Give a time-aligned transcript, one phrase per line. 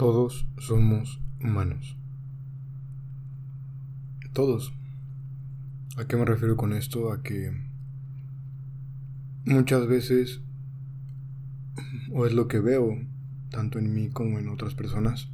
[0.00, 1.98] Todos somos humanos.
[4.32, 4.72] Todos.
[5.98, 7.12] ¿A qué me refiero con esto?
[7.12, 7.52] A que
[9.44, 10.40] muchas veces,
[12.14, 12.96] o es lo que veo,
[13.50, 15.28] tanto en mí como en otras personas,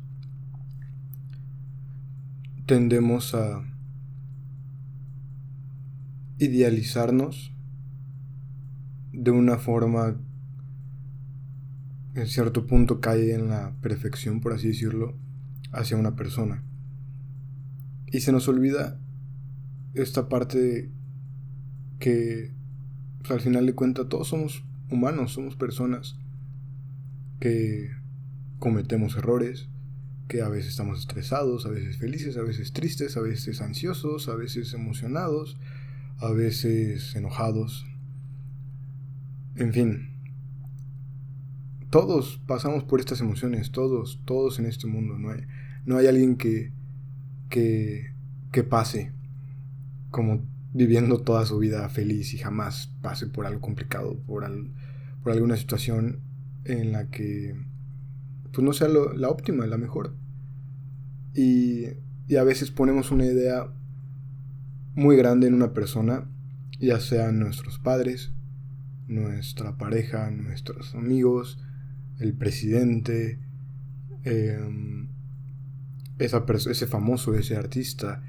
[2.67, 3.63] tendemos a
[6.39, 7.53] idealizarnos
[9.13, 10.17] de una forma
[12.17, 15.15] en cierto punto cae en la perfección, por así decirlo,
[15.71, 16.65] hacia una persona.
[18.11, 18.99] Y se nos olvida
[19.93, 20.91] esta parte
[21.99, 22.53] que
[23.19, 26.17] pues, al final de cuentas todos somos humanos, somos personas
[27.39, 27.91] que
[28.59, 29.69] cometemos errores,
[30.27, 34.37] que a veces estamos estresados, a veces felices, a veces tristes, a veces ansiosos, a
[34.37, 35.59] veces emocionados,
[36.19, 37.87] a veces enojados.
[39.55, 40.16] En fin,
[41.97, 45.19] todos pasamos por estas emociones, todos, todos en este mundo.
[45.19, 45.47] No hay,
[45.87, 46.71] no hay alguien que,
[47.49, 48.13] que,
[48.53, 49.13] que pase
[50.11, 50.43] como
[50.75, 54.45] viviendo toda su vida feliz y jamás pase por algo complicado, por,
[55.23, 56.21] por alguna situación
[56.67, 57.57] en la que
[58.53, 60.15] pues no sea la óptima, la mejor.
[61.33, 61.87] Y,
[62.29, 63.73] y a veces ponemos una idea
[64.95, 66.29] muy grande en una persona,
[66.79, 68.33] ya sean nuestros padres,
[69.09, 71.59] nuestra pareja, nuestros amigos,
[72.19, 73.39] el presidente,
[74.25, 75.09] em,
[76.19, 78.23] ese famoso, ese artista,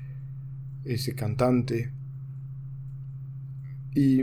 [0.83, 1.93] ese cantante.
[3.93, 4.21] Y,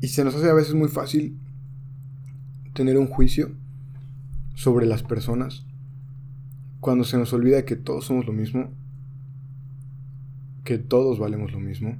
[0.00, 1.38] y se nos hace a veces muy fácil
[2.74, 3.52] tener un juicio
[4.54, 5.64] sobre las personas
[6.80, 8.70] cuando se nos olvida que todos somos lo mismo,
[10.64, 11.98] que todos valemos lo mismo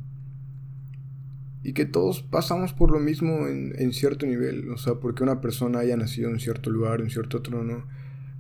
[1.69, 4.71] y que todos pasamos por lo mismo en, cierto nivel.
[4.71, 7.85] O sea, porque una persona haya nacido en cierto lugar, en cierto trono,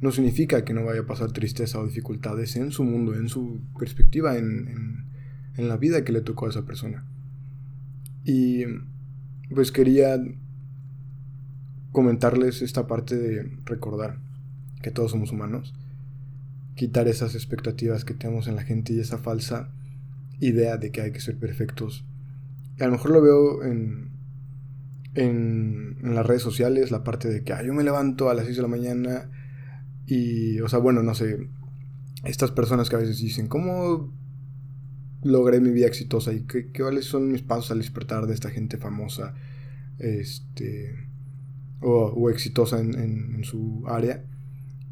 [0.00, 3.60] no significa que no vaya a pasar tristeza o dificultades en su mundo, en su
[3.78, 5.04] perspectiva, en,
[5.58, 7.04] en la vida que le tocó a esa persona.
[8.25, 8.64] Y
[9.54, 10.19] pues quería
[11.92, 14.20] comentarles esta parte de recordar
[14.80, 15.74] que todos somos humanos,
[16.76, 19.70] quitar esas expectativas que tenemos en la gente y esa falsa
[20.41, 22.06] idea de que hay que ser perfectos
[22.81, 24.11] a lo mejor lo veo en,
[25.15, 28.62] en, las redes sociales, la parte de que yo me levanto a las 6 de
[28.62, 29.31] la mañana
[30.06, 31.49] y, o sea, bueno, no sé,
[32.25, 34.12] estas personas que a veces dicen, ¿cómo
[35.22, 38.78] logré mi vida exitosa y qué, cuáles son mis pasos al despertar de esta gente
[38.78, 39.34] famosa
[39.99, 40.95] este,
[41.81, 44.25] o, exitosa en, en, su área?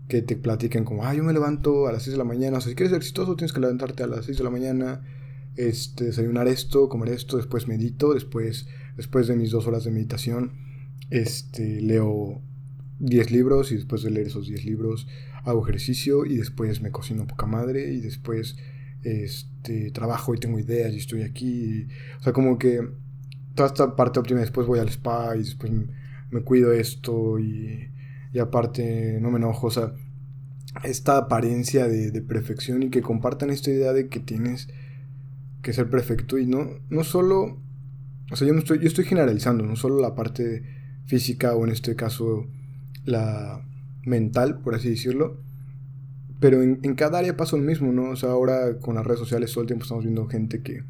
[0.08, 2.60] Que te platiquen como, ah, yo me levanto a las 6 de la mañana, o
[2.60, 5.02] sea, si quieres ser exitoso tienes que levantarte a las 6 de la mañana
[5.56, 10.52] este, desayunar esto, comer esto, después medito, después, después de mis dos horas de meditación,
[11.10, 12.40] este, leo
[12.98, 15.06] 10 libros y después de leer esos 10 libros
[15.44, 18.56] hago ejercicio y después me cocino poca madre y después
[19.02, 21.86] este, trabajo y tengo ideas y estoy aquí.
[22.18, 22.80] o sea, como que
[23.54, 25.72] toda esta parte óptima, después voy al spa y después
[26.30, 27.90] me, cuido esto y,
[28.32, 29.68] y, aparte no me enojo.
[29.68, 29.92] O sea,
[30.82, 34.68] esta apariencia de, de perfección y que compartan esta idea de que tienes
[35.66, 37.58] que ser perfecto y no, no solo,
[38.30, 40.62] o sea, yo, estoy, yo estoy generalizando, no solo la parte
[41.06, 42.46] física o en este caso
[43.04, 43.66] la
[44.04, 45.40] mental, por así decirlo,
[46.38, 48.10] pero en, cada área pasa lo mismo, ¿no?
[48.10, 50.84] O sea, ahora con las redes sociales todo el tiempo estamos viendo gente que,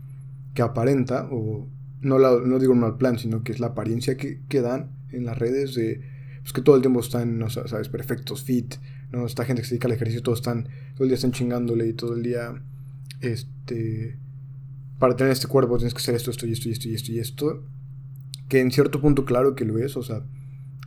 [0.53, 1.66] que aparenta, o
[2.03, 5.38] no, no digo mal plan, sino que es la apariencia que, que dan en las
[5.38, 6.03] redes de,
[6.42, 8.75] pues que todo el tiempo están, no sabes, perfectos, fit,
[9.10, 9.25] ¿no?
[9.25, 11.94] Esta gente que se dedica al ejercicio, todos están, todo el día están chingándole y
[11.94, 12.62] todo el día,
[13.22, 14.19] este,
[14.99, 17.12] para tener este cuerpo tienes que hacer esto, esto y esto y esto y esto
[17.12, 17.65] y esto.
[18.49, 20.23] Que en cierto punto claro que lo es, o sea,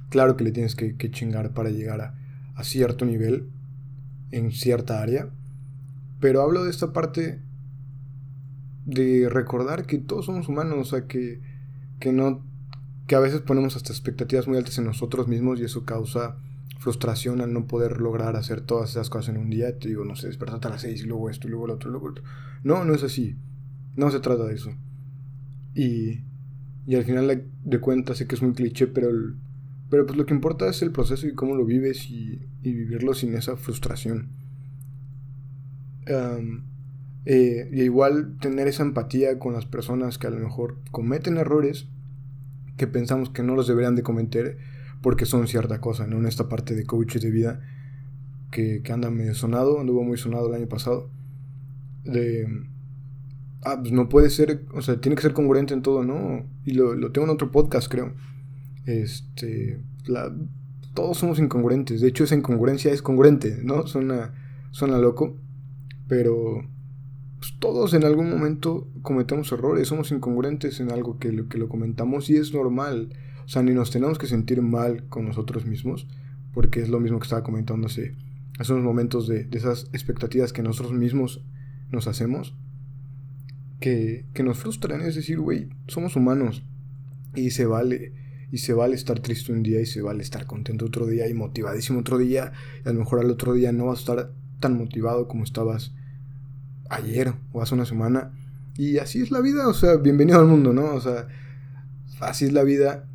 [0.09, 3.50] claro que le tienes que, chingar para llegar a, cierto nivel
[4.31, 5.30] en cierta área.
[6.20, 7.42] Pero hablo de esta parte
[8.86, 11.41] de recordar que todos somos humanos, o sea, que,
[12.00, 12.44] que no
[13.09, 16.38] que a veces ponemos hasta expectativas muy altas en nosotros mismos y eso causa
[16.78, 19.79] frustración al no poder lograr hacer todas esas cosas en un día.
[19.79, 21.90] Te digo, no sé, despertarte a las seis y luego esto y luego lo otro
[21.90, 22.23] y luego otro.
[22.64, 23.35] No, no es así.
[23.96, 24.72] No se trata de eso.
[25.74, 26.22] Y,
[26.86, 29.09] y al final de cuentas sé que es muy cliché, pero,
[29.90, 33.14] pero pues lo que importa es el proceso y cómo lo vives y, y vivirlo
[33.14, 34.30] sin esa frustración.
[37.26, 41.88] Eh, y igual tener esa empatía con las personas que a lo mejor cometen errores
[42.78, 44.58] que pensamos que no los deberían de cometer
[45.02, 46.18] porque son cierta cosa, ¿no?
[46.18, 47.62] En esta parte de coach de vida
[48.52, 51.09] que, que anda medio sonado, anduvo muy sonado el año pasado,
[52.03, 52.47] de
[53.64, 56.46] ah, pues no puede ser, o sea, tiene que ser congruente en todo, ¿no?
[56.66, 58.14] Y lo, lo tengo en otro podcast, creo.
[58.85, 60.34] Este, la,
[60.94, 62.02] todos somos incongruentes.
[62.02, 63.88] De hecho, esa incongruencia es congruente, ¿no?
[63.88, 64.34] Suena,
[64.72, 65.38] suena loco,
[66.08, 66.64] pero
[67.40, 71.70] pues, todos en algún momento cometemos errores, somos incongruentes en algo que lo, que lo
[71.70, 73.14] comentamos y es normal.
[73.46, 76.08] O sea, ni nos tenemos que sentir mal con nosotros mismos,
[76.53, 78.16] porque es lo mismo que estaba comentando hace,
[78.59, 81.44] hace unos momentos de, de esas expectativas que nosotros mismos
[81.91, 82.55] nos hacemos,
[83.79, 85.02] que, nos frustran.
[85.02, 86.64] Es decir, güey, somos humanos
[87.35, 88.14] y se vale
[88.52, 91.34] y se vale estar triste un día y se vale estar contento otro día y
[91.34, 92.52] motivadísimo otro día.
[92.84, 95.93] Y a lo mejor al otro día no vas a estar tan motivado como estabas
[96.90, 98.31] ayer o hace una semana.
[98.76, 100.93] Y así es la vida, o sea, bienvenido al mundo, ¿no?
[100.93, 101.28] O sea,
[102.22, 103.05] así es la vida.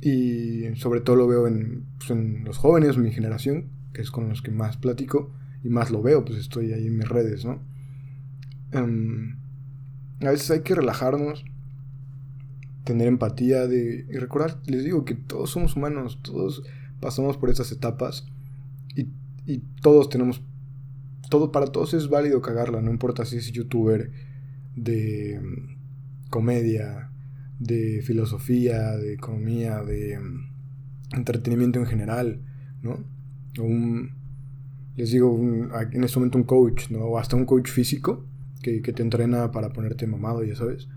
[0.00, 2.10] Y sobre todo lo veo en, pues,
[2.44, 5.32] los jóvenes, mi generación, que es con los que más platico
[5.64, 7.62] y más lo veo, pues estoy ahí en mis redes, ¿no?
[8.70, 9.36] Em,
[10.20, 11.44] a veces hay que relajarnos
[12.84, 16.62] tener empatía de, y recordar, les digo que todos somos humanos, todos
[17.00, 18.26] pasamos por esas etapas
[18.94, 19.08] y,
[19.46, 20.42] y todos tenemos,
[21.30, 24.10] todo, para todos es válido cagarla, no importa si es youtuber
[24.76, 27.10] de mm, comedia,
[27.58, 32.40] de filosofía, de economía, de mm, entretenimiento en general,
[32.82, 32.98] ¿no?
[33.58, 34.10] Un,
[34.96, 37.00] les digo, en este momento un coach, ¿no?
[37.00, 38.24] O hasta un coach físico
[38.64, 40.88] que, te entrena para ponerte mamado, ya sabes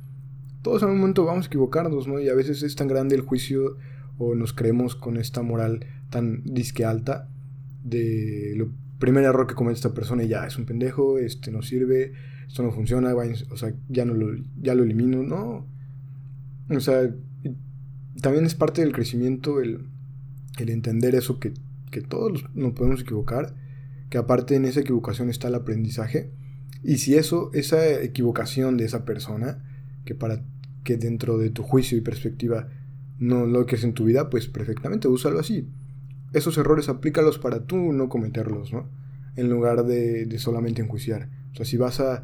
[0.67, 2.19] todos en un momento vamos a equivocarnos, ¿no?
[2.19, 3.77] Y a veces es tan grande el juicio
[4.17, 7.29] o nos creemos con esta moral tan disque alta
[7.85, 8.69] de lo
[8.99, 12.11] primer error que comete esta persona y ya es un pendejo, este no sirve,
[12.47, 15.65] esto no funciona, o sea, ya no lo, ya lo elimino, no.
[16.69, 17.09] O sea,
[18.21, 19.85] también es parte del crecimiento el,
[20.57, 21.53] el entender eso que,
[21.91, 23.55] que todos nos podemos equivocar,
[24.09, 26.31] que aparte en esa equivocación está el aprendizaje.
[26.83, 29.63] Y si eso, esa equivocación de esa persona,
[30.05, 30.43] que para
[30.83, 32.69] que dentro de tu juicio y perspectiva
[33.19, 35.67] no lo que es en tu vida, pues perfectamente, úsalo así.
[36.33, 38.89] Esos errores aplícalos para tú no cometerlos, ¿no?
[39.35, 41.29] En lugar de, solamente enjuiciar.
[41.51, 42.23] O sea, si vas a,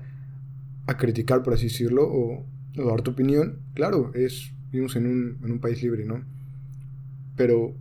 [0.88, 2.46] a criticar, por así decirlo, o,
[2.76, 6.24] dar tu opinión, claro, es, vivimos en un, en un país libre, ¿no?
[7.36, 7.76] Pero,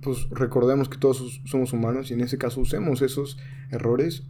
[0.00, 3.38] pues recordemos que todos somos humanos y en ese caso usemos esos
[3.70, 4.24] errores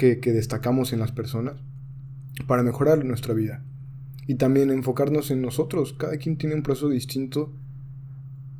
[0.00, 1.56] que, destacamos en las personas
[2.46, 3.62] para mejorar nuestra vida
[4.26, 5.92] y también enfocarnos en nosotros.
[5.92, 7.52] Cada quien tiene un proceso distinto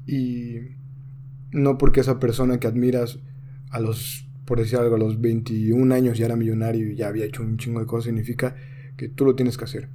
[0.06, 0.56] y
[1.50, 3.18] no porque esa persona que admiras
[3.70, 7.24] a los, por decir algo, a los 21 años ya era millonario y ya había
[7.24, 8.54] hecho un chingo de cosas, significa
[8.96, 9.88] que tú lo tienes que hacer.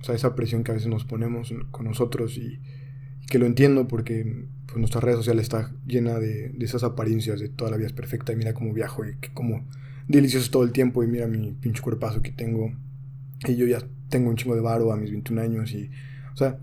[0.00, 2.60] O sea, esa presión que a veces nos ponemos con nosotros y,
[3.28, 7.70] que lo entiendo porque pues, nuestra red social está llena de, esas apariencias de toda
[7.70, 9.66] la vida es perfecta y mira cómo viajo y que como
[10.08, 12.72] delicioso todo el tiempo y mira mi pinche cuerpazo que tengo
[13.46, 15.90] y yo ya tengo un chingo de varo a mis 21 años y,
[16.32, 16.58] o sea,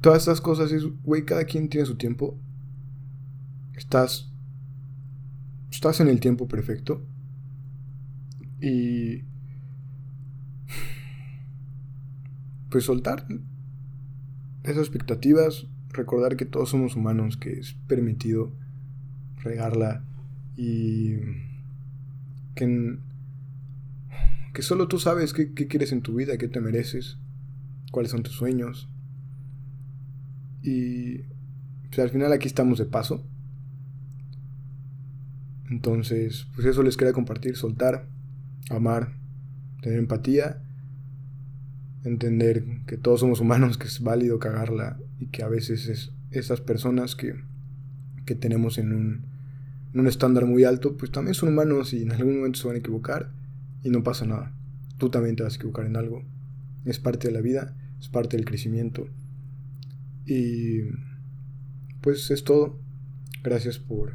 [0.00, 2.38] todas estas cosas es, güey, cada quien tiene su tiempo.
[3.76, 4.32] Estás,
[5.70, 7.04] estás en el tiempo perfecto.
[8.60, 9.24] Y,
[12.70, 13.26] pues soltar
[14.62, 18.52] esas expectativas, recordar que todos somos humanos, que es permitido
[19.42, 20.02] regarla
[20.56, 21.16] y
[22.54, 22.98] que
[24.62, 27.18] solo tú sabes qué, quieres en tu vida, qué te mereces,
[27.90, 28.88] cuáles son tus sueños.
[30.62, 31.18] Y
[31.88, 33.26] pues, al final aquí estamos de paso.
[35.68, 38.06] Entonces, pues eso les quería compartir, soltar,
[38.70, 39.16] amar,
[39.82, 40.62] tener empatía,
[42.04, 46.60] entender que todos somos humanos, que es válido cagarla y que a veces es esas
[46.60, 47.34] personas que,
[48.24, 49.33] que tenemos en un,
[49.94, 52.76] en un estándar muy alto, pues también son humanos y en algún momento se van
[52.76, 53.30] a equivocar
[53.84, 54.52] y no pasa nada.
[54.98, 56.24] Tú también te vas a equivocar en algo.
[56.84, 59.06] Es parte de la vida, es parte del crecimiento.
[60.26, 60.80] Y
[62.00, 62.80] pues es todo.
[63.44, 64.14] Gracias por,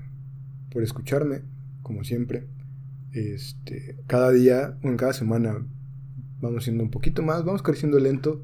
[0.70, 1.44] por escucharme,
[1.82, 2.46] como siempre.
[3.14, 5.66] Este, cada día, o en cada semana,
[6.42, 8.44] vamos siendo un poquito más, vamos creciendo lento,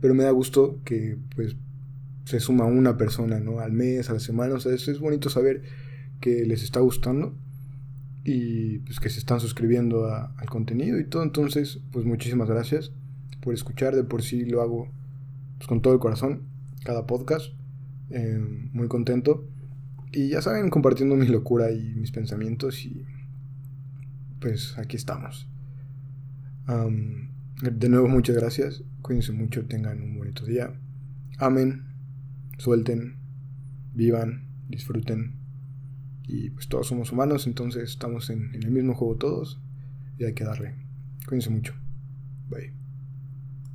[0.00, 1.54] pero me da gusto que pues
[2.24, 3.60] se suma una persona, ¿no?
[3.60, 5.62] Al mes, a la semana, o sea, es bonito saber
[6.22, 7.34] que les está gustando
[8.24, 11.22] y pues que se están suscribiendo al contenido y todo.
[11.22, 12.92] Entonces, pues muchísimas gracias
[13.42, 13.94] por escuchar.
[13.94, 14.88] De por sí lo hago
[15.58, 16.44] pues, con todo el corazón,
[16.84, 17.52] cada podcast.
[18.08, 18.38] Eh,
[18.72, 19.46] muy contento.
[20.12, 23.04] Y ya saben, compartiendo mi locura y mis pensamientos y
[24.40, 25.48] pues aquí estamos.
[26.66, 28.84] de nuevo, muchas gracias.
[29.00, 30.72] Cuídense mucho, tengan un bonito día.
[31.38, 31.86] Amen,
[32.58, 33.16] suelten,
[33.94, 35.41] vivan, disfruten.
[36.26, 39.60] Y pues todos somos humanos, entonces estamos en, el mismo juego todos
[40.18, 40.74] y hay que darle.
[41.26, 41.74] Cuídense mucho.
[42.48, 42.81] Bye.